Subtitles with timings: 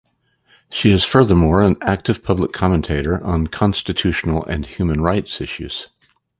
[0.71, 5.89] She is furthermore an active public commentator on constitutional and human rights issues.